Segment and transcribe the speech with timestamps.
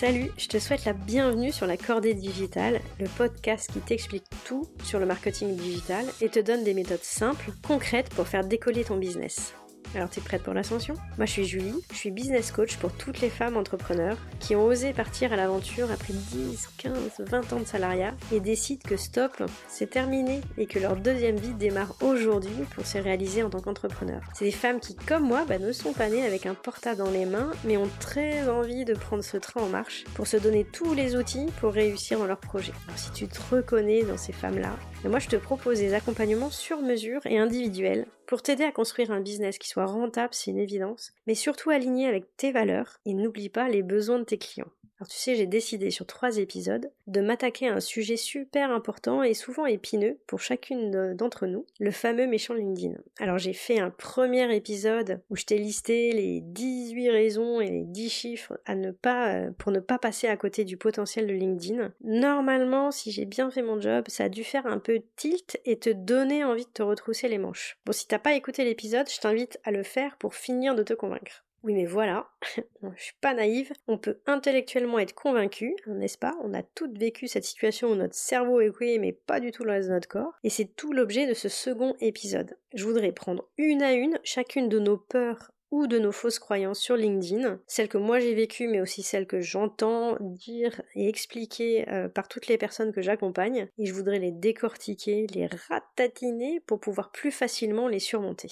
[0.00, 4.64] Salut, je te souhaite la bienvenue sur la Cordée Digitale, le podcast qui t'explique tout
[4.84, 8.96] sur le marketing digital et te donne des méthodes simples, concrètes pour faire décoller ton
[8.96, 9.54] business.
[9.94, 10.94] Alors t'es prête pour l'ascension?
[11.16, 14.64] Moi je suis Julie, je suis business coach pour toutes les femmes entrepreneurs qui ont
[14.64, 19.42] osé partir à l'aventure après 10, 15, 20 ans de salariat et décident que stop,
[19.68, 24.20] c'est terminé et que leur deuxième vie démarre aujourd'hui pour se réaliser en tant qu'entrepreneur.
[24.34, 27.10] C'est des femmes qui, comme moi, bah, ne sont pas nées avec un portable dans
[27.10, 30.64] les mains mais ont très envie de prendre ce train en marche pour se donner
[30.64, 32.72] tous les outils pour réussir dans leur projet.
[32.86, 36.82] Alors si tu te reconnais dans ces femmes-là, moi je te propose des accompagnements sur
[36.82, 41.12] mesure et individuels pour t'aider à construire un business qui soit rentable, c'est une évidence,
[41.26, 44.70] mais surtout aligné avec tes valeurs et n'oublie pas les besoins de tes clients.
[45.00, 49.22] Alors tu sais, j'ai décidé sur trois épisodes de m'attaquer à un sujet super important
[49.22, 52.96] et souvent épineux pour chacune d'entre nous, le fameux méchant LinkedIn.
[53.20, 57.84] Alors j'ai fait un premier épisode où je t'ai listé les 18 raisons et les
[57.84, 61.32] 10 chiffres à ne pas, euh, pour ne pas passer à côté du potentiel de
[61.32, 61.92] LinkedIn.
[62.02, 65.78] Normalement, si j'ai bien fait mon job, ça a dû faire un peu tilt et
[65.78, 67.78] te donner envie de te retrousser les manches.
[67.86, 70.94] Bon, si t'as pas écouté l'épisode, je t'invite à le faire pour finir de te
[70.94, 71.44] convaincre.
[71.64, 72.28] Oui, mais voilà,
[72.82, 76.36] je suis pas naïve, on peut intellectuellement être convaincu, n'est-ce pas?
[76.44, 79.64] On a toutes vécu cette situation où notre cerveau est couillé mais pas du tout
[79.64, 82.56] le reste de notre corps, et c'est tout l'objet de ce second épisode.
[82.74, 86.78] Je voudrais prendre une à une chacune de nos peurs ou de nos fausses croyances
[86.78, 91.88] sur LinkedIn, celles que moi j'ai vécues mais aussi celles que j'entends dire et expliquer
[91.90, 96.78] euh, par toutes les personnes que j'accompagne, et je voudrais les décortiquer, les ratatiner pour
[96.78, 98.50] pouvoir plus facilement les surmonter.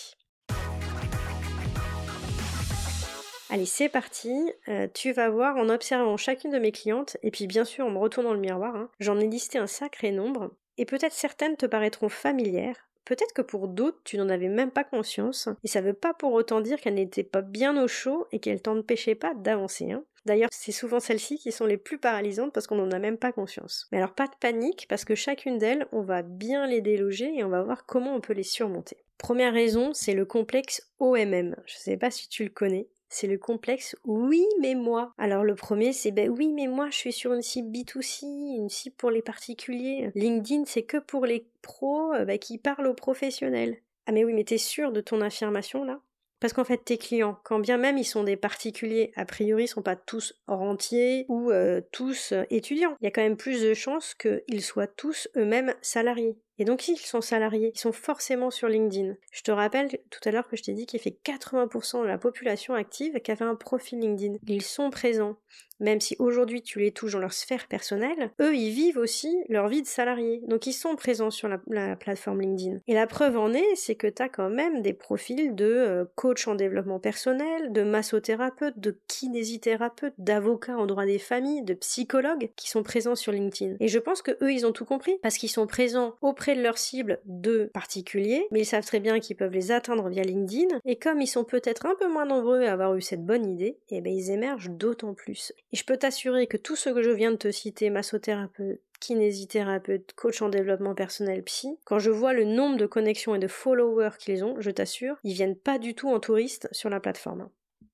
[3.57, 4.53] Allez, c'est parti.
[4.69, 7.91] Euh, tu vas voir en observant chacune de mes clientes, et puis bien sûr en
[7.91, 11.65] me retournant le miroir, hein, j'en ai listé un sacré nombre, et peut-être certaines te
[11.65, 15.95] paraîtront familières, peut-être que pour d'autres tu n'en avais même pas conscience, et ça veut
[15.95, 19.91] pas pour autant dire qu'elles n'étaient pas bien au chaud et qu'elles t'empêchaient pas d'avancer.
[19.91, 20.05] Hein.
[20.27, 23.33] D'ailleurs, c'est souvent celles-ci qui sont les plus paralysantes parce qu'on n'en a même pas
[23.33, 23.89] conscience.
[23.91, 27.43] Mais alors pas de panique, parce que chacune d'elles, on va bien les déloger et
[27.43, 28.99] on va voir comment on peut les surmonter.
[29.17, 31.57] Première raison, c'est le complexe OMM.
[31.65, 35.15] Je sais pas si tu le connais c'est le complexe oui mais moi.
[35.17, 38.25] Alors le premier c'est ben oui mais moi je suis sur une cible B2C,
[38.59, 40.11] une cible pour les particuliers.
[40.15, 43.79] LinkedIn c'est que pour les pros euh, ben, qui parlent aux professionnels.
[44.07, 46.01] Ah mais oui mais t'es sûr de ton affirmation là?
[46.39, 49.81] Parce qu'en fait, tes clients, quand bien même ils sont des particuliers, a priori, sont
[49.81, 52.95] pas tous rentiers ou euh, tous euh, étudiants.
[53.01, 56.37] Il y a quand même plus de chances qu'ils soient tous eux-mêmes salariés.
[56.59, 59.15] Et donc s'ils sont salariés, ils sont forcément sur LinkedIn.
[59.33, 62.19] Je te rappelle tout à l'heure que je t'ai dit qu'il fait 80% de la
[62.19, 64.37] population active qui avait un profil LinkedIn.
[64.47, 65.37] Ils sont présents.
[65.79, 69.69] Même si aujourd'hui tu les touches dans leur sphère personnelle, eux ils vivent aussi leur
[69.69, 70.43] vie de salarié.
[70.47, 72.81] Donc ils sont présents sur la, plateforme LinkedIn.
[72.87, 76.05] Et la preuve en est, c'est que tu as quand même des profils de euh,
[76.15, 82.51] coach en développement personnel, de massothérapeute, de kinésithérapeute, d'avocats en droit des familles, de psychologues
[82.57, 83.77] qui sont présents sur LinkedIn.
[83.81, 86.63] Et je pense que eux ils ont tout compris parce qu'ils sont présents auprès de
[86.63, 90.79] leur cible de particuliers, mais ils savent très bien qu'ils peuvent les atteindre via LinkedIn,
[90.85, 93.79] et comme ils sont peut-être un peu moins nombreux à avoir eu cette bonne idée,
[93.89, 95.53] et eh ben ils émergent d'autant plus.
[95.73, 100.13] Et je peux t'assurer que tout ce que je viens de te citer, massothérapeute, kinésithérapeute,
[100.15, 104.17] coach en développement personnel, psy, quand je vois le nombre de connexions et de followers
[104.19, 107.49] qu'ils ont, je t'assure, ils viennent pas du tout en touriste sur la plateforme.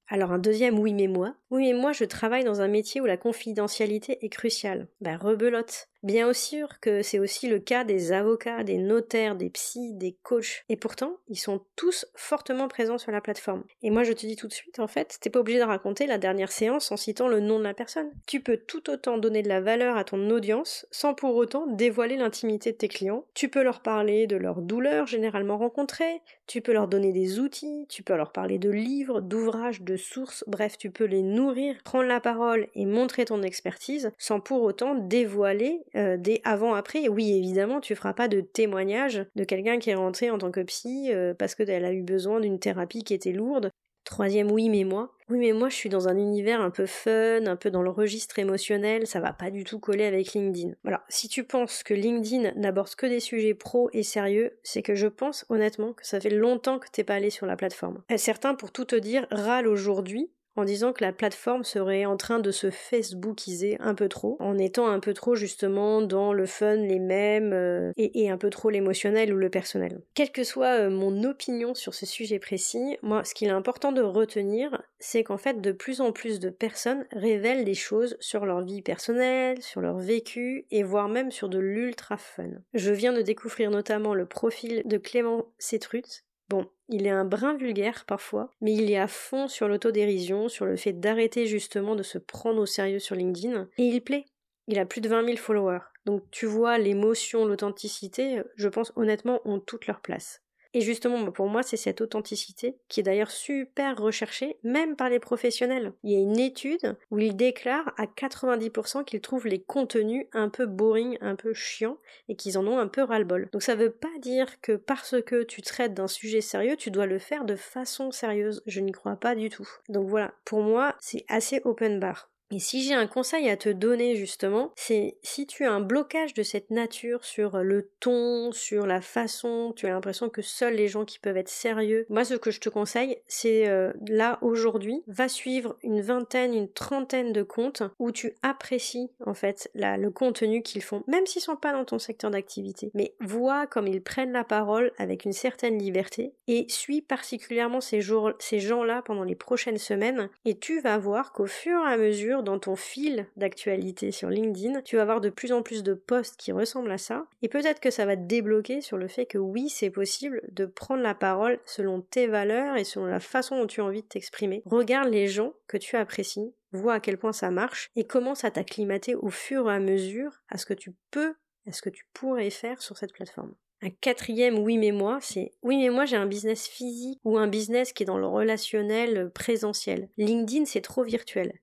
[0.09, 1.35] Alors un deuxième oui mais moi.
[1.51, 4.89] Oui mais moi je travaille dans un métier où la confidentialité est cruciale.
[5.01, 5.89] Bah rebelote.
[6.03, 10.65] Bien sûr que c'est aussi le cas des avocats, des notaires, des psys, des coachs.
[10.69, 13.63] Et pourtant, ils sont tous fortement présents sur la plateforme.
[13.83, 16.09] Et moi, je te dis tout de suite, en fait, t'es pas obligé de raconter
[16.09, 18.11] la dernière séance en citant le nom de la personne.
[18.27, 22.17] Tu peux tout autant donner de la valeur à ton audience sans pour autant dévoiler
[22.17, 23.25] l'intimité de tes clients.
[23.35, 27.87] Tu peux leur parler de leurs douleurs généralement rencontrées, tu peux leur donner des outils,
[27.89, 32.09] tu peux leur parler de livres, d'ouvrages, de sources, bref, tu peux les nourrir, prendre
[32.09, 37.09] la parole et montrer ton expertise sans pour autant dévoiler euh, des avant-après.
[37.09, 40.61] Oui, évidemment, tu feras pas de témoignage de quelqu'un qui est rentré en tant que
[40.61, 43.71] psy euh, parce qu'elle a eu besoin d'une thérapie qui était lourde.
[44.05, 45.15] Troisième, oui, mais moi.
[45.29, 47.91] Oui, mais moi, je suis dans un univers un peu fun, un peu dans le
[47.91, 50.73] registre émotionnel, ça va pas du tout coller avec LinkedIn.
[50.83, 51.05] Voilà.
[51.09, 55.07] Si tu penses que LinkedIn n'aborde que des sujets pro et sérieux, c'est que je
[55.07, 58.03] pense honnêtement que ça fait longtemps que t'es pas allé sur la plateforme.
[58.17, 62.39] Certains, pour tout te dire, râlent aujourd'hui en disant que la plateforme serait en train
[62.39, 66.77] de se facebookiser un peu trop, en étant un peu trop justement dans le fun,
[66.77, 70.01] les mêmes, euh, et, un peu trop l'émotionnel ou le personnel.
[70.15, 73.93] Quelle que soit euh, mon opinion sur ce sujet précis, moi ce qu'il est important
[73.93, 78.47] de retenir, c'est qu'en fait de plus en plus de personnes révèlent des choses sur
[78.47, 82.51] leur vie personnelle, sur leur vécu, et voire même sur de l'ultra fun.
[82.75, 87.57] Je viens de découvrir notamment le profil de Clément Cetrut, Bon, il est un brin
[87.57, 92.03] vulgaire parfois, mais il est à fond sur l'autodérision, sur le fait d'arrêter justement de
[92.03, 94.27] se prendre au sérieux sur LinkedIn, et il plaît.
[94.69, 95.81] Il a plus de 20 000 followers.
[96.05, 100.42] Donc tu vois, l'émotion, l'authenticité, je pense honnêtement, ont toute leur place.
[100.75, 105.19] Et justement, pour moi, c'est cette authenticité qui est d'ailleurs super recherchée, même par les
[105.19, 105.93] professionnels.
[106.03, 110.49] Il y a une étude où ils déclarent à 90% qu'ils trouvent les contenus un
[110.49, 111.99] peu boring, un peu chiants,
[112.29, 113.49] et qu'ils en ont un peu ras-le-bol.
[113.53, 117.07] Donc ça veut pas dire que parce que tu traites d'un sujet sérieux, tu dois
[117.07, 118.63] le faire de façon sérieuse.
[118.67, 119.69] Je n'y crois pas du tout.
[119.89, 122.32] Donc voilà, pour moi, c'est assez open bar.
[122.53, 126.35] Et si j'ai un conseil à te donner justement, c'est si tu as un blocage
[126.35, 130.87] de cette nature sur le ton, sur la façon, tu as l'impression que seuls les
[130.87, 135.03] gens qui peuvent être sérieux, moi ce que je te conseille, c'est euh, là aujourd'hui,
[135.07, 140.63] va suivre une vingtaine, une trentaine de comptes où tu apprécies en fait le contenu
[140.63, 142.91] qu'ils font, même s'ils sont pas dans ton secteur d'activité.
[142.93, 148.03] Mais vois comme ils prennent la parole avec une certaine liberté et suis particulièrement ces,
[148.39, 152.42] ces gens-là pendant les prochaines semaines et tu vas voir qu'au fur et à mesure
[152.43, 156.37] dans ton fil d'actualité sur LinkedIn, tu vas avoir de plus en plus de posts
[156.37, 159.39] qui ressemblent à ça, et peut-être que ça va te débloquer sur le fait que
[159.39, 163.67] oui, c'est possible de prendre la parole selon tes valeurs et selon la façon dont
[163.67, 164.63] tu as envie de t'exprimer.
[164.67, 168.51] Regarde les gens que tu apprécies, vois à quel point ça marche, et commence à
[168.51, 171.35] t'acclimater au fur et à mesure à ce que tu peux,
[171.67, 173.55] à ce que tu pourrais faire sur cette plateforme.
[173.85, 177.49] Un quatrième oui mais moi, c'est oui mais moi j'ai un business physique ou un
[177.49, 180.09] business qui est dans le relationnel présentiel.
[180.17, 181.59] LinkedIn c'est trop virtuel.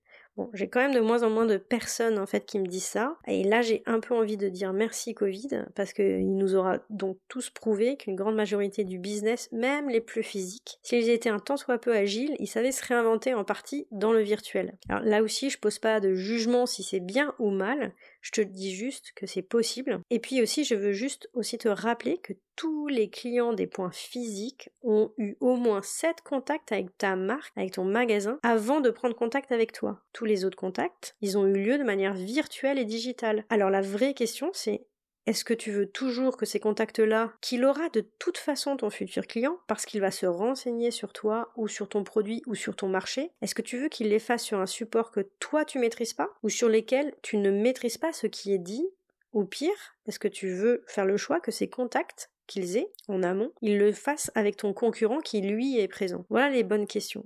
[0.54, 3.18] J'ai quand même de moins en moins de personnes en fait qui me disent ça.
[3.28, 7.18] Et là, j'ai un peu envie de dire merci Covid parce qu'il nous aura donc
[7.28, 11.58] tous prouvé qu'une grande majorité du business, même les plus physiques, s'ils étaient un tant
[11.58, 14.78] soit peu agiles, ils savaient se réinventer en partie dans le virtuel.
[14.88, 17.94] Alors là aussi, je pose pas de jugement si c'est bien ou mal.
[18.22, 20.02] Je te dis juste que c'est possible.
[20.10, 23.92] Et puis aussi, je veux juste aussi te rappeler que tous les clients des points
[23.92, 28.90] physiques ont eu au moins 7 contacts avec ta marque, avec ton magasin, avant de
[28.90, 30.02] prendre contact avec toi.
[30.12, 33.46] Tous les autres contacts, ils ont eu lieu de manière virtuelle et digitale.
[33.50, 34.86] Alors la vraie question, c'est
[35.30, 39.28] est-ce que tu veux toujours que ces contacts-là, qu'il aura de toute façon ton futur
[39.28, 42.90] client, parce qu'il va se renseigner sur toi ou sur ton produit ou sur ton
[42.90, 46.14] marché, est-ce que tu veux qu'il les fasse sur un support que toi tu maîtrises
[46.14, 48.90] pas ou sur lesquels tu ne maîtrises pas ce qui est dit?
[49.34, 49.70] Ou pire,
[50.08, 53.78] est-ce que tu veux faire le choix que ces contacts qu'ils aient en amont, ils
[53.78, 56.26] le fassent avec ton concurrent qui lui est présent?
[56.32, 57.24] Voilà les bonnes questions.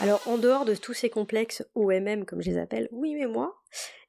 [0.00, 3.62] Alors en dehors de tous ces complexes OMM comme je les appelle, oui mais moi,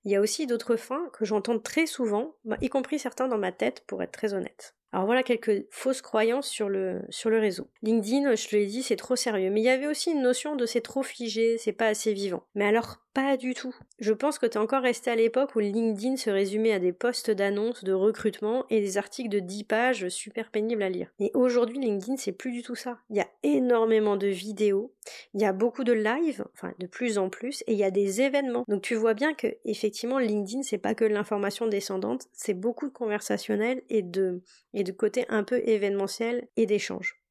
[0.06, 3.38] il y a aussi d'autres fins que j'entends très souvent, bah, y compris certains dans
[3.38, 4.76] ma tête pour être très honnête.
[4.92, 7.68] Alors voilà quelques fausses croyances sur le, sur le réseau.
[7.82, 9.50] LinkedIn, je te l'ai dit, c'est trop sérieux.
[9.50, 12.44] Mais il y avait aussi une notion de c'est trop figé, c'est pas assez vivant.
[12.56, 13.74] Mais alors pas du tout.
[13.98, 16.92] Je pense que tu es encore resté à l'époque où LinkedIn se résumait à des
[16.92, 21.08] postes d'annonces, de recrutement et des articles de 10 pages super pénibles à lire.
[21.20, 23.00] Et aujourd'hui, LinkedIn, c'est plus du tout ça.
[23.10, 24.94] Il y a énormément de vidéos,
[25.34, 27.92] il y a beaucoup de live, enfin de plus en plus, et il y a
[27.92, 28.66] des événements.
[28.68, 32.94] Donc tu vois bien que effectivement LinkedIn, c'est pas que l'information descendante, c'est beaucoup de
[32.94, 34.42] conversationnel et de
[34.86, 37.22] de côté un peu événementiel et d'échange.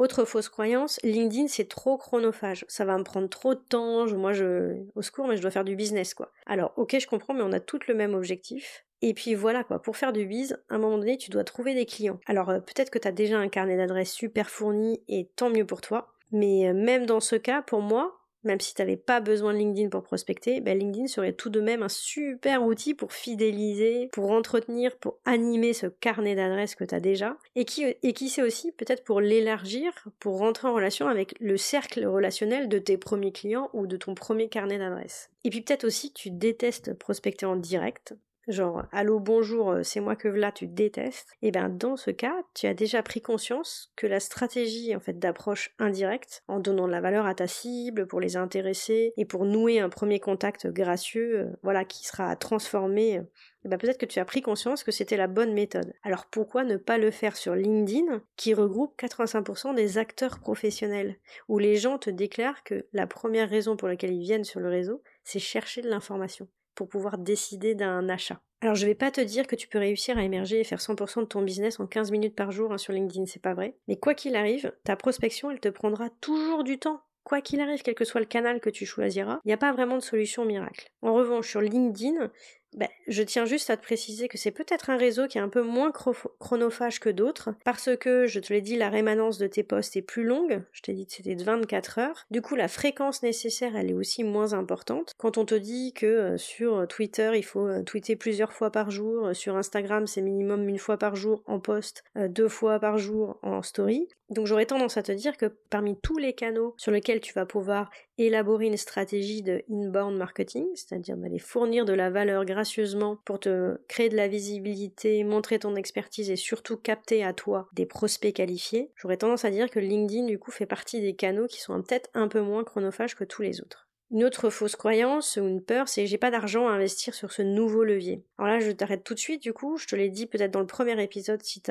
[0.00, 2.64] Autre fausse croyance, LinkedIn c'est trop chronophage.
[2.68, 4.82] Ça va me prendre trop de temps, moi je.
[4.94, 6.32] Au secours, mais je dois faire du business quoi.
[6.46, 8.86] Alors ok, je comprends, mais on a toutes le même objectif.
[9.02, 11.74] Et puis voilà quoi, pour faire du biz, à un moment donné, tu dois trouver
[11.74, 12.18] des clients.
[12.26, 15.66] Alors euh, peut-être que tu as déjà un carnet d'adresses super fourni et tant mieux
[15.66, 16.14] pour toi.
[16.32, 19.58] Mais euh, même dans ce cas, pour moi, même si tu n'avais pas besoin de
[19.58, 24.30] LinkedIn pour prospecter, ben LinkedIn serait tout de même un super outil pour fidéliser, pour
[24.30, 28.42] entretenir, pour animer ce carnet d'adresses que tu as déjà, et qui, et qui sait
[28.42, 33.32] aussi peut-être pour l'élargir, pour rentrer en relation avec le cercle relationnel de tes premiers
[33.32, 35.30] clients ou de ton premier carnet d'adresses.
[35.44, 38.14] Et puis peut-être aussi tu détestes prospecter en direct,
[38.50, 42.10] genre allô bonjour euh, c'est moi que là tu détestes et eh bien dans ce
[42.10, 46.86] cas tu as déjà pris conscience que la stratégie en fait d'approche indirecte en donnant
[46.86, 50.66] de la valeur à ta cible pour les intéresser et pour nouer un premier contact
[50.66, 53.22] gracieux euh, voilà qui sera transformé euh,
[53.64, 55.92] eh ben peut-être que tu as pris conscience que c'était la bonne méthode.
[56.02, 61.16] Alors pourquoi ne pas le faire sur LinkedIn, qui regroupe 85% des acteurs professionnels,
[61.48, 64.68] où les gens te déclarent que la première raison pour laquelle ils viennent sur le
[64.68, 66.48] réseau, c'est chercher de l'information?
[66.74, 68.40] Pour pouvoir décider d'un achat.
[68.62, 71.20] Alors je vais pas te dire que tu peux réussir à émerger et faire 100%
[71.20, 73.76] de ton business en 15 minutes par jour hein, sur LinkedIn, c'est pas vrai.
[73.88, 77.00] Mais quoi qu'il arrive, ta prospection, elle te prendra toujours du temps.
[77.24, 79.72] Quoi qu'il arrive, quel que soit le canal que tu choisiras, il n'y a pas
[79.72, 80.90] vraiment de solution miracle.
[81.02, 82.30] En revanche, sur LinkedIn,
[82.76, 85.48] ben, je tiens juste à te préciser que c'est peut-être un réseau qui est un
[85.48, 89.62] peu moins chronophage que d'autres, parce que, je te l'ai dit, la rémanence de tes
[89.62, 92.68] posts est plus longue, je t'ai dit que c'était de 24 heures, du coup la
[92.68, 95.14] fréquence nécessaire elle est aussi moins importante.
[95.18, 98.90] Quand on te dit que euh, sur Twitter il faut euh, tweeter plusieurs fois par
[98.90, 102.98] jour, euh, sur Instagram c'est minimum une fois par jour en post, deux fois par
[102.98, 106.92] jour en story, donc j'aurais tendance à te dire que parmi tous les canaux sur
[106.92, 112.10] lesquels tu vas pouvoir élaborer une stratégie de inbound marketing, c'est-à-dire d'aller fournir de la
[112.10, 117.32] valeur gracieusement pour te créer de la visibilité, montrer ton expertise et surtout capter à
[117.32, 121.16] toi des prospects qualifiés, j'aurais tendance à dire que LinkedIn du coup fait partie des
[121.16, 123.89] canaux qui sont peut-être un peu moins chronophages que tous les autres.
[124.12, 127.42] Une autre fausse croyance ou une peur, c'est j'ai pas d'argent à investir sur ce
[127.42, 128.24] nouveau levier.
[128.38, 130.58] Alors là, je t'arrête tout de suite, du coup, je te l'ai dit peut-être dans
[130.58, 131.62] le premier épisode si,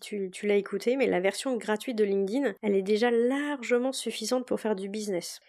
[0.00, 4.60] tu l'as écouté, mais la version gratuite de LinkedIn, elle est déjà largement suffisante pour
[4.60, 5.40] faire du business.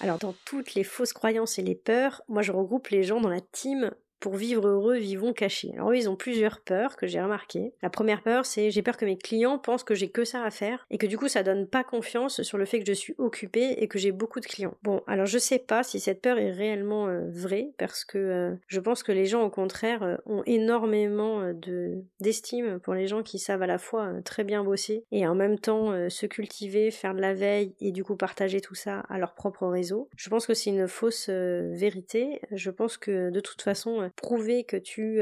[0.00, 3.28] Alors dans toutes les fausses croyances et les peurs, moi je regroupe les gens dans
[3.28, 3.90] la team
[4.22, 5.72] pour vivre heureux, vivons cachés.
[5.74, 7.74] Alors eux, ils ont plusieurs peurs que j'ai remarquées.
[7.82, 10.50] La première peur, c'est j'ai peur que mes clients pensent que j'ai que ça à
[10.50, 13.16] faire et que du coup ça donne pas confiance sur le fait que je suis
[13.18, 14.74] occupée et que j'ai beaucoup de clients.
[14.84, 18.54] Bon, alors je sais pas si cette peur est réellement euh, vraie parce que euh,
[18.68, 23.24] je pense que les gens au contraire euh, ont énormément de d'estime pour les gens
[23.24, 27.14] qui savent à la fois très bien bosser et en même temps se cultiver, faire
[27.14, 30.08] de la veille et du coup partager tout ça à leur propre réseau.
[30.16, 32.40] Je pense que c'est une fausse vérité.
[32.52, 35.20] Je pense que de toute façon prouver que tu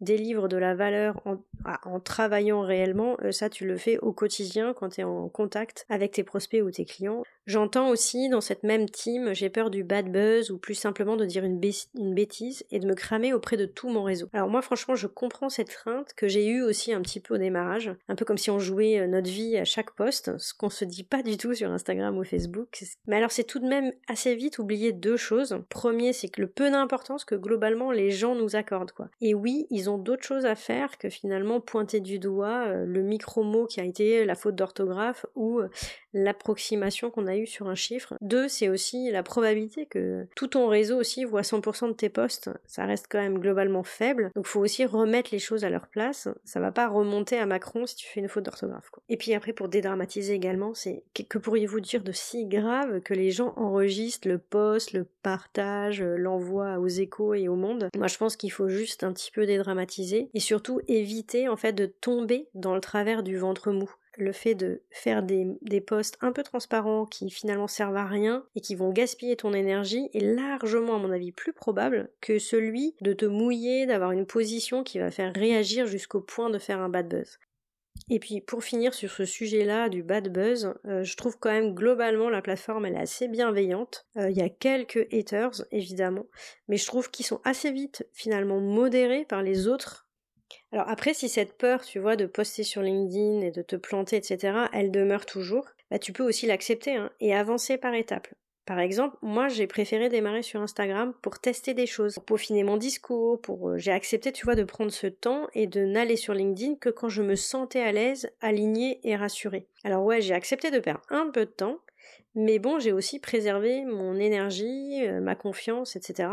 [0.00, 4.72] délivres de la valeur en, ah, travaillant réellement, euh, ça tu le fais au quotidien
[4.72, 7.22] quand tu es en contact avec tes prospects ou tes clients.
[7.46, 11.24] J'entends aussi dans cette même team, j'ai peur du bad buzz ou plus simplement de
[11.24, 14.28] dire une, bêtise et de me cramer auprès de tout mon réseau.
[14.32, 17.38] Alors moi franchement je comprends cette crainte que j'ai eue aussi un petit peu au
[17.38, 20.70] démarrage, un peu comme si on jouait euh, notre vie à chaque poste, ce qu'on
[20.70, 22.68] se dit pas du tout sur Instagram ou Facebook.
[23.06, 25.58] Mais alors c'est tout de même assez vite oublier deux choses.
[25.68, 29.08] Premier c'est que le peu d'importance que globalement les gens nous accordent quoi.
[29.20, 33.02] Et oui ils ont d'autres choses à faire que finalement pointer du doigt euh, le
[33.02, 35.68] micro-mot qui a été la faute d'orthographe ou euh,
[36.12, 38.14] l'approximation qu'on a eue sur un chiffre.
[38.20, 42.50] Deux, c'est aussi la probabilité que tout ton réseau aussi voit 100% de tes posts.
[42.66, 44.30] Ça reste quand même globalement faible.
[44.34, 46.28] Donc faut aussi remettre les choses à leur place.
[46.44, 48.90] Ça va pas remonter à Macron si tu fais une faute d'orthographe.
[49.08, 53.30] Et puis après, pour dédramatiser également, c'est que pourriez-vous dire de si grave que les
[53.30, 57.88] gens enregistrent le post, le partage, l'envoi aux échos et au monde?
[57.96, 61.72] Moi, je pense qu'il faut juste un petit peu dédramatiser et surtout éviter en fait
[61.72, 63.90] de tomber dans le travers du ventre mou
[64.22, 68.44] le fait de faire des, des posts un peu transparents qui finalement servent à rien
[68.54, 72.94] et qui vont gaspiller ton énergie est largement à mon avis plus probable que celui
[73.00, 76.88] de te mouiller, d'avoir une position qui va faire réagir jusqu'au point de faire un
[76.88, 77.38] bad buzz.
[78.08, 81.74] Et puis pour finir sur ce sujet-là du bad buzz, euh, je trouve quand même
[81.74, 84.06] globalement la plateforme elle est assez bienveillante.
[84.16, 86.26] Euh, il y a quelques haters évidemment,
[86.68, 90.08] mais je trouve qu'ils sont assez vite finalement modérés par les autres
[90.72, 94.16] alors après, si cette peur, tu vois, de poster sur LinkedIn et de te planter,
[94.16, 98.28] etc., elle demeure toujours, bah tu peux aussi l'accepter hein, et avancer par étapes.
[98.66, 102.76] Par exemple, moi j'ai préféré démarrer sur Instagram pour tester des choses, pour peaufiner mon
[102.76, 106.34] discours, pour euh, j'ai accepté, tu vois, de prendre ce temps et de n'aller sur
[106.34, 109.66] LinkedIn que quand je me sentais à l'aise, alignée et rassurée.
[109.82, 111.80] Alors ouais, j'ai accepté de perdre un peu de temps,
[112.34, 116.28] mais bon, j'ai aussi préservé mon énergie, euh, ma confiance, etc.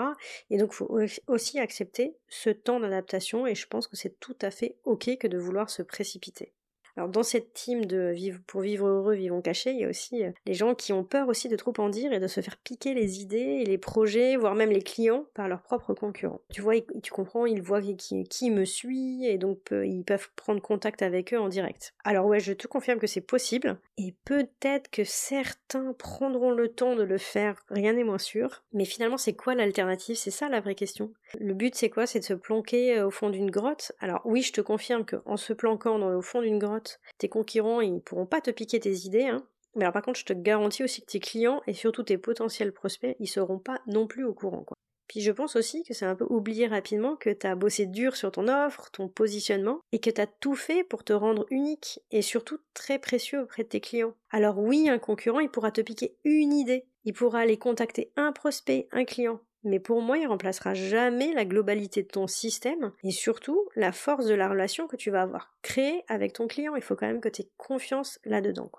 [0.50, 4.38] Et donc, il faut aussi accepter ce temps d'adaptation et je pense que c'est tout
[4.42, 6.54] à fait ok que de vouloir se précipiter.
[6.98, 10.24] Alors dans cette team de vivre pour vivre heureux, vivons cachés, il y a aussi
[10.24, 12.58] euh, les gens qui ont peur aussi de trop en dire et de se faire
[12.58, 16.42] piquer les idées et les projets, voire même les clients par leurs propres concurrents.
[16.52, 16.74] Tu vois,
[17.04, 21.40] tu comprends, ils voient qui, me suit et donc ils peuvent prendre contact avec eux
[21.40, 21.94] en direct.
[22.04, 26.96] Alors ouais, je te confirme que c'est possible et peut-être que certains prendront le temps
[26.96, 28.64] de le faire, rien n'est moins sûr.
[28.74, 30.16] Mais finalement, c'est quoi l'alternative?
[30.16, 31.12] C'est ça la vraie question.
[31.40, 32.06] Le but c'est quoi?
[32.06, 33.92] C'est de se planquer euh, au fond d'une grotte?
[34.00, 36.87] Alors oui, je te confirme qu'en se planquant dans, au fond d'une grotte,
[37.18, 39.48] tes concurrents, ils pourront pas te piquer tes idées, hein.
[39.76, 42.74] Mais alors par contre, je te garantis aussi que tes clients et surtout tes potentiels
[42.74, 44.66] prospects, ils seront pas non plus au courant.
[45.08, 48.16] Puis je pense aussi que c'est un peu oublier rapidement que tu as bossé dur
[48.16, 52.00] sur ton offre, ton positionnement, et que tu as tout fait pour te rendre unique
[52.12, 54.16] et surtout très précieux auprès de tes clients.
[54.32, 58.34] Alors oui, un concurrent, il pourra te piquer une idée, il pourra aller contacter un
[58.34, 63.12] prospect, un client, mais pour moi, il remplacera jamais la globalité de ton système et
[63.12, 66.76] surtout la force de la relation que tu vas avoir créée avec ton client.
[66.76, 68.72] Il faut quand même que tu aies confiance là-dedans.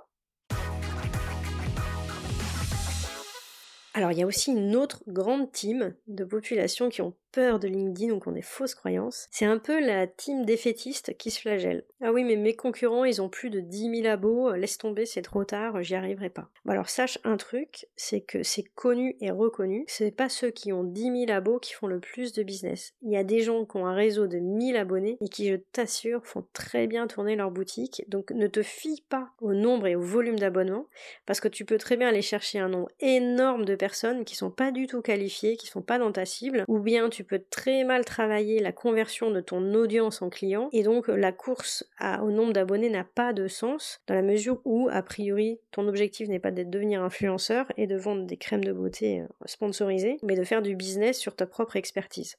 [3.95, 7.69] Alors il y a aussi une autre grande team de populations qui ont peur de
[7.69, 9.29] LinkedIn ou qui ont des fausses croyances.
[9.31, 11.85] C'est un peu la team défaitiste qui se flagelle.
[12.01, 15.23] Ah oui, mais mes concurrents, ils ont plus de 10 000 abos, laisse tomber, c'est
[15.23, 16.49] trop tard, j'y arriverai pas.
[16.65, 20.73] Bon alors sache un truc, c'est que c'est connu et reconnu, c'est pas ceux qui
[20.73, 22.95] ont 10 000 abos qui font le plus de business.
[23.03, 25.57] Il y a des gens qui ont un réseau de 1000 abonnés et qui, je
[25.57, 28.05] t'assure, font très bien tourner leur boutique.
[28.09, 30.87] Donc ne te fie pas au nombre et au volume d'abonnements,
[31.27, 34.51] parce que tu peux très bien aller chercher un nombre énorme de personnes qui sont
[34.51, 37.85] pas du tout qualifiées, qui sont pas dans ta cible, ou bien tu peux très
[37.85, 41.85] mal travailler la conversion de ton audience en client, et donc la course
[42.23, 46.29] au nombre d'abonnés n'a pas de sens, dans la mesure où, a priori, ton objectif
[46.29, 50.37] n'est pas de devenir influenceur et de vendre des crèmes de beauté euh, sponsorisées, mais
[50.37, 52.37] de faire du business sur ta propre expertise.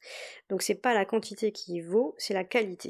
[0.50, 2.90] Donc c'est pas la quantité qui vaut, c'est la qualité.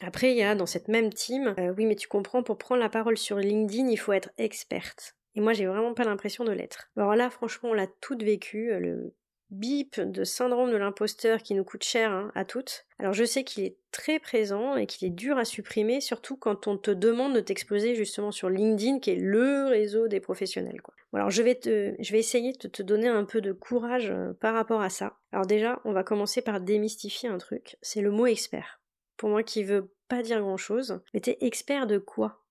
[0.00, 2.80] Après, il y a dans cette même team, euh, oui, mais tu comprends, pour prendre
[2.80, 5.16] la parole sur LinkedIn, il faut être experte.
[5.34, 6.90] Et moi, j'ai vraiment pas l'impression de l'être.
[6.96, 9.14] Alors là, franchement, on l'a toutes vécu, euh,
[9.52, 12.86] bip de syndrome de l'imposteur qui nous coûte cher hein, à toutes.
[12.98, 16.66] Alors je sais qu'il est très présent et qu'il est dur à supprimer, surtout quand
[16.66, 20.82] on te demande de t'exposer justement sur LinkedIn, qui est le réseau des professionnels.
[20.82, 20.94] Quoi.
[21.12, 24.32] alors je vais, te, je vais essayer de te donner un peu de courage euh,
[24.32, 25.18] par rapport à ça.
[25.30, 28.80] Alors déjà, on va commencer par démystifier un truc, c'est le mot expert
[29.22, 31.00] pour moi qui veut pas dire grand chose.
[31.14, 32.42] Mais t'es expert de quoi?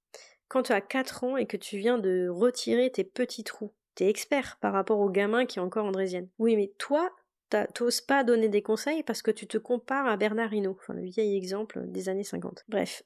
[0.47, 4.07] Quand tu as 4 ans et que tu viens de retirer tes petits trous, t'es
[4.07, 6.29] expert par rapport au gamin qui est encore andrésienne.
[6.39, 7.09] Oui, mais toi,
[7.73, 11.35] t'oses pas donner des conseils parce que tu te compares à Bernard enfin le vieil
[11.35, 12.63] exemple des années 50.
[12.67, 13.03] Bref,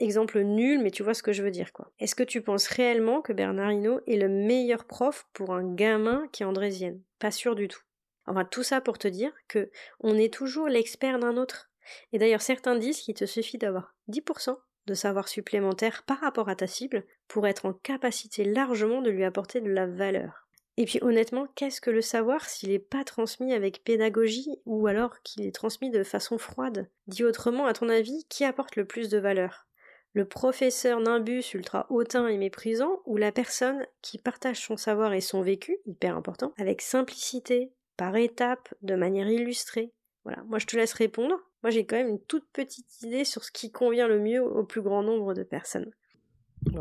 [0.00, 1.92] exemple nul, mais tu vois ce que je veux dire, quoi.
[1.98, 6.42] Est-ce que tu penses réellement que Bernard est le meilleur prof pour un gamin qui
[6.42, 7.02] est andrésienne?
[7.18, 7.82] Pas sûr du tout.
[8.26, 9.70] Enfin, tout ça pour te dire que
[10.00, 11.70] on est toujours l'expert d'un autre.
[12.12, 16.56] Et d'ailleurs, certains disent qu'il te suffit d'avoir 10% de savoir supplémentaire par rapport à
[16.56, 20.48] ta cible pour être en capacité largement de lui apporter de la valeur.
[20.76, 25.20] Et puis honnêtement, qu'est-ce que le savoir s'il n'est pas transmis avec pédagogie ou alors
[25.22, 26.88] qu'il est transmis de façon froide?
[27.06, 29.66] Dit autrement, à ton avis, qui apporte le plus de valeur?
[30.14, 35.20] Le professeur nimbus ultra hautain et méprisant ou la personne qui partage son savoir et
[35.20, 39.92] son vécu, hyper important, avec simplicité, par étapes, de manière illustrée?
[40.24, 41.38] Voilà, moi je te laisse répondre.
[41.62, 44.64] Moi, j'ai quand même une toute petite idée sur ce qui convient le mieux au
[44.64, 45.90] plus grand nombre de personnes.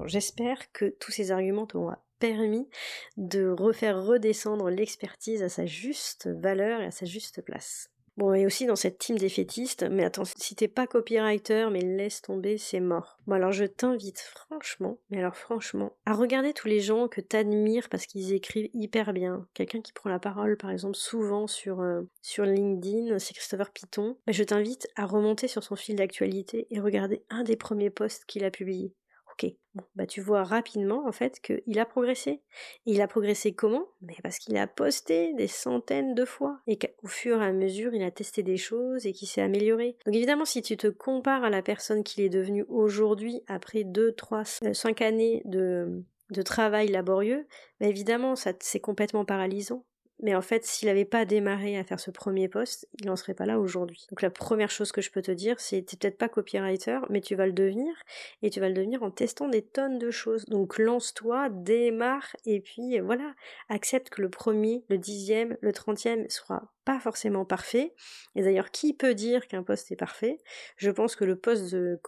[0.05, 2.69] j'espère que tous ces arguments t'auront permis
[3.17, 7.89] de refaire redescendre l'expertise à sa juste valeur et à sa juste place.
[8.21, 12.21] Bon, et aussi dans cette team défaitiste, mais attends, si t'es pas copywriter, mais laisse
[12.21, 13.17] tomber, c'est mort.
[13.25, 17.89] Bon, alors je t'invite franchement, mais alors franchement, à regarder tous les gens que t'admires
[17.89, 19.47] parce qu'ils écrivent hyper bien.
[19.55, 24.15] Quelqu'un qui prend la parole, par exemple, souvent sur, euh, sur LinkedIn, c'est Christopher Piton.
[24.27, 28.25] Mais je t'invite à remonter sur son fil d'actualité et regarder un des premiers posts
[28.25, 28.93] qu'il a publié.
[29.73, 32.41] Bon, bah tu vois rapidement en fait qu'il a progressé.
[32.85, 33.85] il a progressé comment?
[34.01, 37.93] Mais parce qu'il a posté des centaines de fois et qu'au fur et à mesure
[37.93, 39.95] il a testé des choses et qu'il s'est amélioré.
[40.05, 44.11] Donc évidemment si tu te compares à la personne qu'il est devenu aujourd'hui après 2,
[44.11, 47.47] 3, 5 années de, de travail laborieux,
[47.79, 49.85] bah évidemment ça c'est complètement paralysant.
[50.21, 53.33] Mais en fait, s'il n'avait pas démarré à faire ce premier poste, il n'en serait
[53.33, 54.05] pas là aujourd'hui.
[54.09, 57.21] Donc la première chose que je peux te dire, c'est t'es peut-être pas copywriter, mais
[57.21, 57.93] tu vas le devenir,
[58.41, 60.45] et tu vas le devenir en testant des tonnes de choses.
[60.45, 63.33] Donc lance-toi, démarre, et puis voilà,
[63.69, 67.93] accepte que le premier, le dixième, le trentième sera pas forcément parfait.
[68.35, 70.39] Et d'ailleurs, qui peut dire qu'un poste est parfait?
[70.77, 71.99] Je pense que le poste de,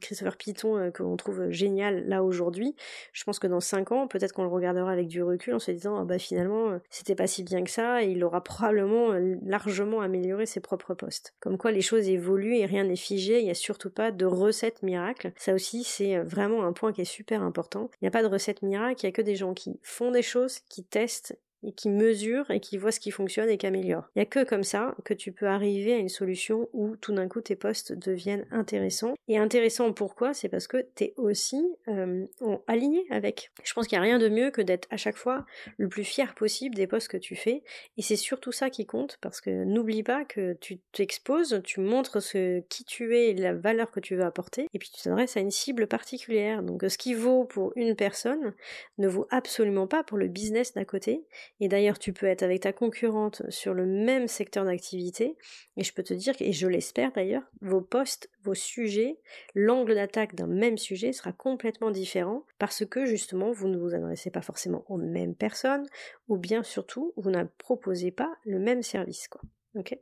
[0.00, 2.74] Christopher Piton euh, qu'on trouve génial là aujourd'hui,
[3.12, 5.70] je pense que dans 5 ans, peut-être qu'on le regardera avec du recul en se
[5.70, 9.36] disant ah bah finalement euh, c'était pas si bien que ça il aura probablement euh,
[9.42, 11.34] largement amélioré ses propres postes.
[11.40, 14.24] Comme quoi les choses évoluent et rien n'est figé, il n'y a surtout pas de
[14.24, 15.32] recette miracle.
[15.36, 17.90] Ça aussi c'est vraiment un point qui est super important.
[17.94, 20.10] Il n'y a pas de recette miracle, il n'y a que des gens qui font
[20.10, 23.66] des choses, qui testent et qui mesure et qui voit ce qui fonctionne et qui
[23.66, 24.08] améliore.
[24.14, 27.12] Il n'y a que comme ça que tu peux arriver à une solution où tout
[27.12, 29.14] d'un coup tes postes deviennent intéressants.
[29.28, 30.34] Et intéressants pourquoi?
[30.34, 32.26] C'est parce que tu es aussi euh,
[32.66, 33.50] aligné avec.
[33.64, 35.44] Je pense qu'il n'y a rien de mieux que d'être à chaque fois
[35.76, 37.62] le plus fier possible des postes que tu fais.
[37.96, 42.22] Et c'est surtout ça qui compte parce que n'oublie pas que tu t'exposes, tu montres
[42.22, 45.36] ce qui tu es et la valeur que tu veux apporter et puis tu t'adresses
[45.36, 46.62] à une cible particulière.
[46.62, 48.54] Donc ce qui vaut pour une personne
[48.98, 51.24] ne vaut absolument pas pour le business d'à côté
[51.60, 55.36] et d'ailleurs, tu peux être avec ta concurrente sur le même secteur d'activité.
[55.76, 59.18] Et je peux te dire, et je l'espère d'ailleurs, vos postes, vos sujets,
[59.54, 64.30] l'angle d'attaque d'un même sujet sera complètement différent parce que justement, vous ne vous adressez
[64.30, 65.86] pas forcément aux mêmes personnes
[66.28, 69.26] ou bien surtout, vous ne proposez pas le même service.
[69.28, 69.40] Quoi.
[69.74, 69.98] Ok?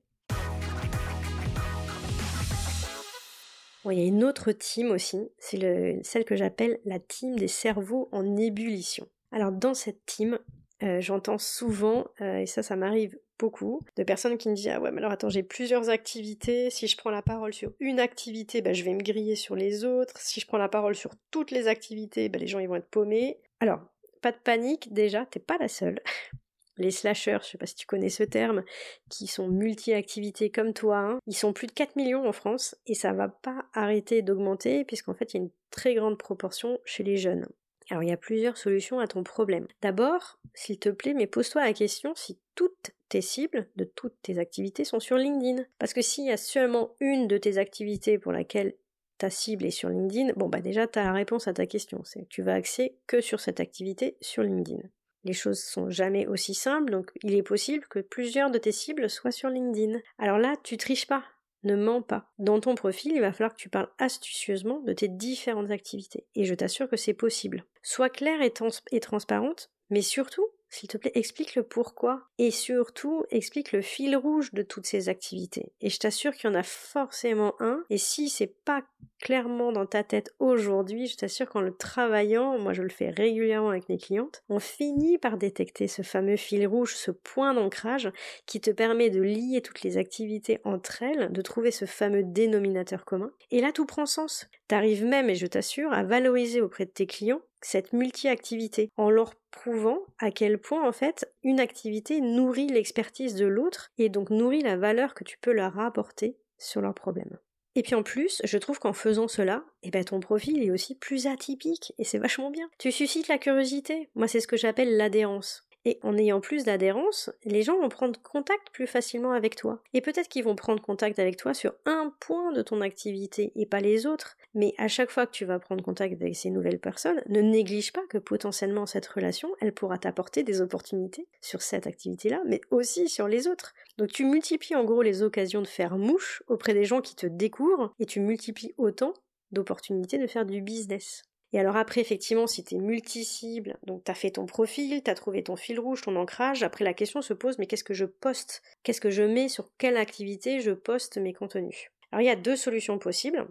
[3.88, 8.08] Il y a une autre team aussi, c'est celle que j'appelle la team des cerveaux
[8.10, 9.06] en ébullition.
[9.30, 10.40] Alors dans cette team,
[10.82, 14.80] euh, j'entends souvent, euh, et ça ça m'arrive beaucoup de personnes qui me disent Ah
[14.80, 16.70] ouais, mais alors attends, j'ai plusieurs activités.
[16.70, 19.84] Si je prends la parole sur une activité, bah, je vais me griller sur les
[19.84, 20.18] autres.
[20.18, 22.90] Si je prends la parole sur toutes les activités, bah, les gens ils vont être
[22.90, 23.38] paumés.
[23.60, 23.80] Alors,
[24.20, 26.00] pas de panique, déjà, t'es pas la seule.
[26.78, 28.62] Les slashers, je sais pas si tu connais ce terme,
[29.08, 32.94] qui sont multi-activités comme toi, hein, ils sont plus de 4 millions en France et
[32.94, 37.02] ça va pas arrêter d'augmenter puisqu'en fait il y a une très grande proportion chez
[37.02, 37.46] les jeunes.
[37.90, 39.66] Alors il y a plusieurs solutions à ton problème.
[39.80, 44.38] D'abord, s'il te plaît, mais pose-toi la question si toutes tes cibles de toutes tes
[44.38, 45.64] activités sont sur LinkedIn.
[45.78, 48.74] Parce que s'il y a seulement une de tes activités pour laquelle
[49.18, 52.02] ta cible est sur LinkedIn, bon bah déjà tu as la réponse à ta question,
[52.04, 54.82] c'est que tu vas axer que sur cette activité sur LinkedIn.
[55.24, 59.10] Les choses sont jamais aussi simples, donc il est possible que plusieurs de tes cibles
[59.10, 59.98] soient sur LinkedIn.
[60.18, 61.24] Alors là, tu triches pas,
[61.66, 62.30] ne mens pas.
[62.38, 66.26] Dans ton profil, il va falloir que tu parles astucieusement de tes différentes activités.
[66.34, 67.64] Et je t'assure que c'est possible.
[67.82, 73.72] Sois claire et, transparente, mais surtout, s'il te plaît, explique le pourquoi et surtout explique
[73.72, 75.72] le fil rouge de toutes ces activités.
[75.80, 77.84] Et je t'assure qu'il y en a forcément un.
[77.90, 78.82] Et si c'est pas
[79.20, 83.70] clairement dans ta tête aujourd'hui, je t'assure qu'en le travaillant, moi je le fais régulièrement
[83.70, 88.10] avec mes clientes, on finit par détecter ce fameux fil rouge, ce point d'ancrage
[88.44, 93.04] qui te permet de lier toutes les activités entre elles, de trouver ce fameux dénominateur
[93.04, 93.30] commun.
[93.50, 94.48] Et là tout prend sens.
[94.68, 99.34] T'arrives même, et je t'assure, à valoriser auprès de tes clients cette multi-activité en leur
[99.50, 104.62] prouvant à quel point en fait une activité nourrit l'expertise de l'autre et donc nourrit
[104.62, 107.38] la valeur que tu peux leur apporter sur leurs problèmes.
[107.74, 110.94] Et puis en plus, je trouve qu'en faisant cela, eh ben ton profil est aussi
[110.94, 112.70] plus atypique et c'est vachement bien.
[112.78, 114.08] Tu suscites la curiosité.
[114.14, 115.65] Moi, c'est ce que j'appelle l'adhérence.
[115.86, 119.80] Et en ayant plus d'adhérence, les gens vont prendre contact plus facilement avec toi.
[119.94, 123.66] Et peut-être qu'ils vont prendre contact avec toi sur un point de ton activité et
[123.66, 124.36] pas les autres.
[124.52, 127.92] Mais à chaque fois que tu vas prendre contact avec ces nouvelles personnes, ne néglige
[127.92, 133.08] pas que potentiellement cette relation, elle pourra t'apporter des opportunités sur cette activité-là, mais aussi
[133.08, 133.72] sur les autres.
[133.96, 137.28] Donc tu multiplies en gros les occasions de faire mouche auprès des gens qui te
[137.28, 139.14] découvrent et tu multiplies autant
[139.52, 141.22] d'opportunités de faire du business.
[141.52, 145.10] Et alors après, effectivement, si tu es multi-cible, donc tu as fait ton profil, tu
[145.10, 147.94] as trouvé ton fil rouge, ton ancrage, après la question se pose, mais qu'est-ce que
[147.94, 148.62] je poste?
[148.82, 151.90] Qu'est-ce que je mets sur quelle activité je poste mes contenus?
[152.10, 153.46] Alors il y a deux solutions possibles.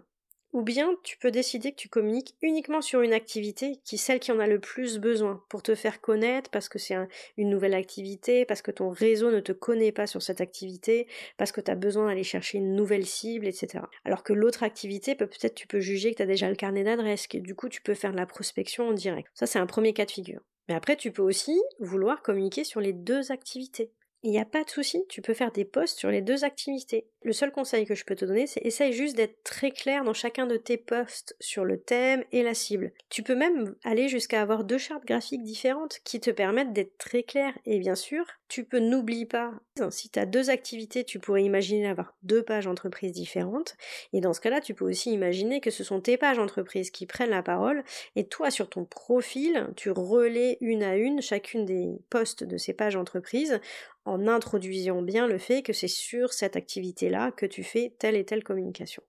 [0.56, 4.20] Ou bien tu peux décider que tu communiques uniquement sur une activité qui est celle
[4.20, 6.96] qui en a le plus besoin pour te faire connaître parce que c'est
[7.36, 11.52] une nouvelle activité, parce que ton réseau ne te connaît pas sur cette activité, parce
[11.52, 13.84] que tu as besoin d'aller chercher une nouvelle cible, etc.
[14.06, 17.26] Alors que l'autre activité, peut-être tu peux juger que tu as déjà le carnet d'adresses,
[17.26, 19.28] que du coup tu peux faire de la prospection en direct.
[19.34, 20.40] Ça c'est un premier cas de figure.
[20.70, 23.90] Mais après tu peux aussi vouloir communiquer sur les deux activités.
[24.26, 27.06] Il n'y a pas de souci, tu peux faire des posts sur les deux activités.
[27.22, 30.14] Le seul conseil que je peux te donner, c'est essaye juste d'être très clair dans
[30.14, 32.90] chacun de tes posts sur le thème et la cible.
[33.08, 37.22] Tu peux même aller jusqu'à avoir deux chartes graphiques différentes qui te permettent d'être très
[37.22, 37.56] clair.
[37.66, 39.52] Et bien sûr, tu peux n'oublie pas,
[39.90, 43.76] si tu as deux activités, tu pourrais imaginer avoir deux pages entreprises différentes.
[44.12, 47.06] Et dans ce cas-là, tu peux aussi imaginer que ce sont tes pages entreprises qui
[47.06, 47.84] prennent la parole
[48.16, 52.72] et toi, sur ton profil, tu relais une à une chacune des posts de ces
[52.72, 53.60] pages entreprises
[54.06, 58.24] en introduisant bien le fait que c'est sur cette activité-là que tu fais telle et
[58.24, 59.02] telle communication.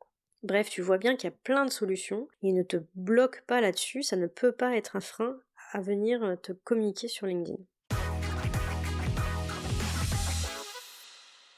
[0.44, 3.62] Bref, tu vois bien qu'il y a plein de solutions, il ne te bloque pas
[3.62, 5.40] là-dessus, ça ne peut pas être un frein
[5.72, 7.58] à venir te communiquer sur LinkedIn.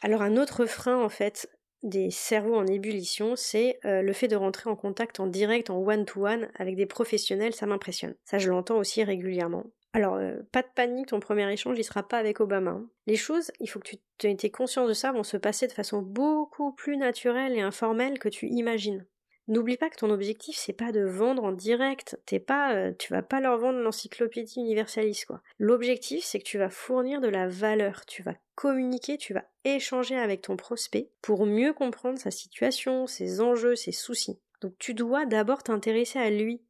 [0.01, 1.49] Alors un autre frein en fait
[1.83, 5.77] des cerveaux en ébullition, c'est euh, le fait de rentrer en contact en direct, en
[5.77, 8.15] one-to-one -one avec des professionnels, ça m'impressionne.
[8.25, 9.65] Ça je l'entends aussi régulièrement.
[9.93, 12.71] Alors, euh, pas de panique, ton premier échange, il sera pas avec Obama.
[12.71, 12.89] Hein.
[13.07, 16.01] Les choses, il faut que tu aies conscience de ça, vont se passer de façon
[16.01, 19.05] beaucoup plus naturelle et informelle que tu imagines.
[19.49, 22.19] N'oublie pas que ton objectif, c'est pas de vendre en direct.
[22.27, 25.25] T'es pas, euh, tu vas pas leur vendre l'encyclopédie universaliste.
[25.57, 28.05] L'objectif, c'est que tu vas fournir de la valeur.
[28.05, 33.41] Tu vas communiquer, tu vas échanger avec ton prospect pour mieux comprendre sa situation, ses
[33.41, 34.39] enjeux, ses soucis.
[34.61, 36.61] Donc tu dois d'abord t'intéresser à lui,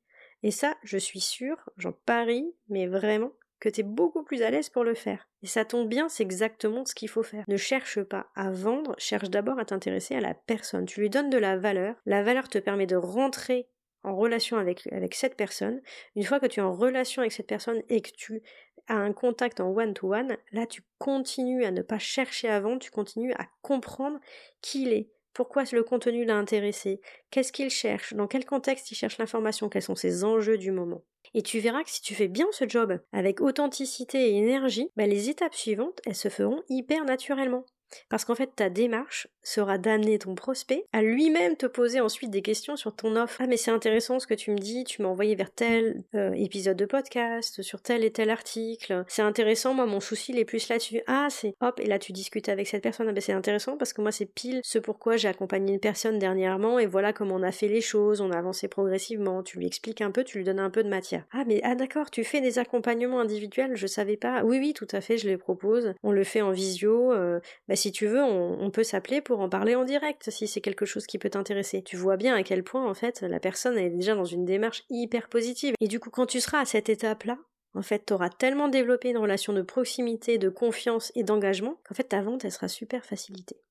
[0.44, 4.50] et ça, je suis sûre, j'en parie, mais vraiment, que tu es beaucoup plus à
[4.50, 5.28] l'aise pour le faire.
[5.44, 7.44] Et ça tombe bien, c'est exactement ce qu'il faut faire.
[7.48, 10.86] Ne cherche pas à vendre, cherche d'abord à t'intéresser à la personne.
[10.86, 11.96] Tu lui donnes de la valeur.
[12.06, 13.68] La valeur te permet de rentrer
[14.04, 15.82] en relation avec, cette personne.
[16.16, 18.42] Une fois que tu es en relation avec cette personne et que tu
[18.88, 22.92] as un contact en one-to-one, là tu continues à ne pas chercher à vendre, tu
[22.92, 24.20] continues à comprendre
[24.62, 27.02] qui il est, pourquoi le contenu l'a intéressé?
[27.32, 28.14] Qu'est-ce qu'il cherche?
[28.14, 29.70] Dans quel contexte il cherche l'information?
[29.70, 31.04] Quels sont ses enjeux du moment?
[31.34, 35.08] Et tu verras que si tu fais bien ce job avec authenticité et énergie, bah,
[35.08, 37.66] les étapes suivantes, elles se feront hyper naturellement.
[38.10, 42.42] Parce qu'en fait, ta démarche sera d'amener ton prospect à lui-même te poser ensuite des
[42.42, 43.38] questions sur ton offre.
[43.40, 46.34] Ah mais c'est intéressant ce que tu me dis, tu m'as envoyé vers tel euh,
[46.34, 49.04] épisode de podcast, sur tel et tel article.
[49.08, 51.02] C'est intéressant, moi mon souci il est plus là-dessus.
[51.08, 53.08] Ah c'est hop, et là tu discutes avec cette personne.
[53.10, 56.20] Ah ben c'est intéressant parce que moi c'est pile ce pourquoi j'ai accompagné une personne
[56.20, 59.42] dernièrement et voilà comment on a fait les choses, on a avancé progressivement.
[59.42, 61.26] Tu lui expliques un peu, tu lui donnes un peu de matière.
[61.32, 64.44] Ah mais ah d'accord, tu fais des accompagnements individuels, je savais pas.
[64.44, 65.94] Oui oui, tout à fait, je les propose.
[66.04, 67.12] On le fait en visio.
[67.14, 70.62] Euh, bah, si tu veux, on, peut s'appeler pour en parler en direct si c'est
[70.62, 71.82] quelque chose qui peut t'intéresser.
[71.82, 74.84] Tu vois bien à quel point en fait la personne est déjà dans une démarche
[74.90, 75.74] hyper positive.
[75.80, 77.38] Et du coup, quand tu seras à cette étape-là,
[77.74, 81.96] en fait, tu auras tellement développé une relation de proximité, de confiance et d'engagement qu'en
[81.96, 83.62] fait ta vente elle sera super facilitée.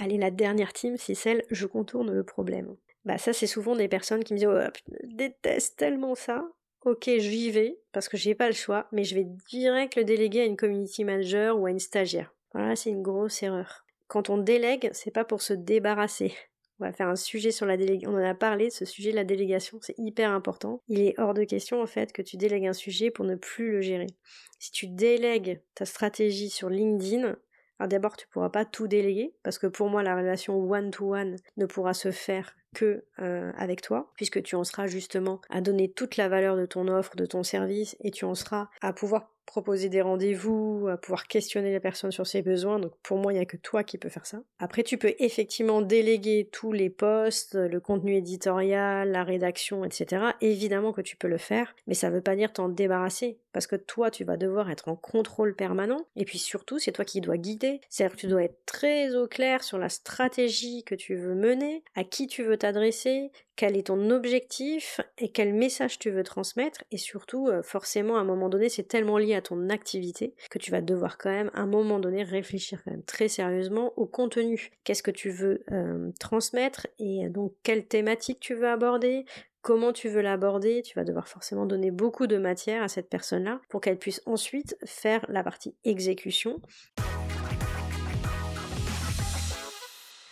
[0.00, 2.76] Allez, la dernière team, c'est celle je contourne le problème.
[3.04, 4.60] Bah ça c'est souvent des personnes qui me disent oh,
[5.02, 6.44] je déteste tellement ça
[6.84, 10.42] ok, j'y vais, parce que j'ai pas le choix, mais je vais direct le déléguer
[10.42, 12.34] à une community manager ou à une stagiaire.
[12.54, 13.84] Voilà, c'est une grosse erreur.
[14.06, 16.34] Quand on délègue, c'est pas pour se débarrasser.
[16.80, 18.10] On va faire un sujet sur la délégation.
[18.10, 20.80] On en a parlé, ce sujet de la délégation, c'est hyper important.
[20.86, 23.72] Il est hors de question, en fait, que tu délègues un sujet pour ne plus
[23.72, 24.06] le gérer.
[24.60, 27.36] Si tu délègues ta stratégie sur LinkedIn,
[27.78, 31.66] alors d'abord, tu pourras pas tout déléguer, parce que pour moi, la relation one-to-one ne
[31.66, 36.16] pourra se faire que euh, avec toi, puisque tu en seras justement à donner toute
[36.16, 39.88] la valeur de ton offre, de ton service, et tu en seras à pouvoir proposer
[39.88, 42.78] des rendez-vous, à pouvoir questionner la personne sur ses besoins.
[42.78, 44.42] Donc pour moi, il n'y a que toi qui peux faire ça.
[44.58, 50.26] Après, tu peux effectivement déléguer tous les postes, le contenu éditorial, la rédaction, etc.
[50.42, 53.66] Évidemment que tu peux le faire, mais ça ne veut pas dire t'en débarrasser, parce
[53.66, 56.06] que toi, tu vas devoir être en contrôle permanent.
[56.14, 57.80] Et puis surtout, c'est toi qui dois guider.
[57.88, 61.82] C'est-à-dire que tu dois être très au clair sur la stratégie que tu veux mener,
[61.96, 66.84] à qui tu veux t'adresser, quel est ton objectif et quel message tu veux transmettre
[66.92, 70.60] et surtout euh, forcément à un moment donné c'est tellement lié à ton activité que
[70.60, 75.02] tu vas devoir quand même à un moment donné réfléchir très sérieusement au contenu qu'est-ce
[75.02, 79.24] que tu veux euh, transmettre et donc quelle thématique tu veux aborder
[79.62, 83.60] comment tu veux l'aborder, tu vas devoir forcément donner beaucoup de matière à cette personne-là
[83.68, 86.60] pour qu'elle puisse ensuite faire la partie exécution.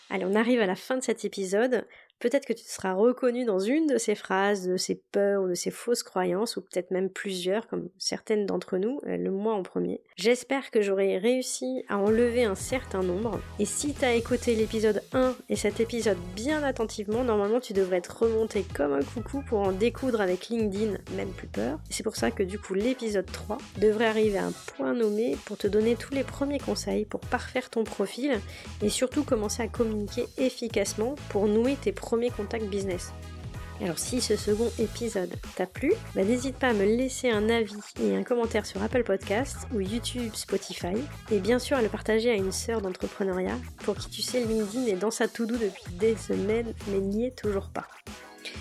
[0.09, 1.85] Allez, on arrive à la fin de cet épisode.
[2.19, 5.55] Peut-être que tu seras reconnu dans une de ces phrases, de ces peurs ou de
[5.55, 9.63] ces fausses croyances, ou peut-être même plusieurs, comme certaines d'entre nous, euh, le moi en
[9.63, 10.03] premier.
[10.17, 13.41] J'espère que j'aurai réussi à enlever un certain nombre.
[13.59, 17.99] Et si tu as écouté l'épisode 1 et cet épisode bien attentivement, normalement tu devrais
[17.99, 21.79] être remonté comme un coucou pour en découdre avec LinkedIn, même plus peur.
[21.91, 25.59] C'est pour ça que du coup l'épisode 3 devrait arriver à un point nommé pour
[25.59, 28.41] te donner tous les premiers conseils pour parfaire ton profil
[28.83, 31.93] et surtout commencer à communiquer efficacement pour nouer tes
[32.31, 33.13] contact business.
[33.83, 37.77] Alors si ce second épisode t'a plu, bah, n'hésite pas à me laisser un avis
[38.01, 40.97] et un commentaire sur Apple Podcast ou YouTube, Spotify,
[41.31, 44.87] et bien sûr à le partager à une sœur d'entrepreneuriat pour qui tu sais LinkedIn
[44.87, 47.87] est dans sa to-do depuis des semaines mais n'y est toujours pas.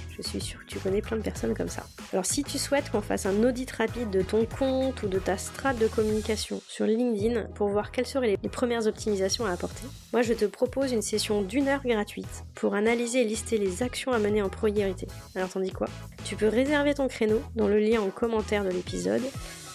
[0.09, 1.83] Je suis sûre que tu connais plein de personnes comme ça.
[2.13, 5.37] Alors si tu souhaites qu'on fasse un audit rapide de ton compte ou de ta
[5.37, 10.21] strate de communication sur LinkedIn pour voir quelles seraient les premières optimisations à apporter, moi
[10.21, 14.19] je te propose une session d'une heure gratuite pour analyser et lister les actions à
[14.19, 15.07] mener en priorité.
[15.35, 15.87] Alors t'en dis quoi?
[16.23, 19.23] Tu peux réserver ton créneau dans le lien en commentaire de l'épisode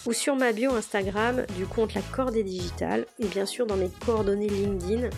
[0.06, 3.90] ou sur ma bio Instagram du compte La Cordée Digitale et bien sûr dans mes
[4.06, 5.10] coordonnées LinkedIn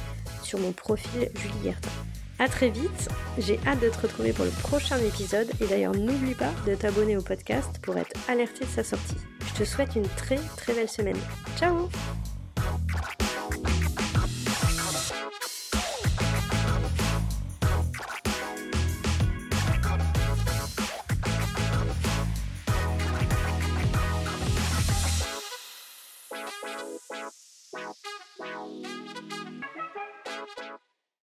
[0.43, 1.91] sur mon profil Julie Gertin.
[2.43, 6.35] A très vite, j'ai hâte de te retrouver pour le prochain épisode et d'ailleurs n'oublie
[6.35, 9.15] pas de t'abonner au podcast pour être alerté de sa sortie.
[9.47, 11.19] Je te souhaite une très très belle semaine.
[11.57, 11.89] Ciao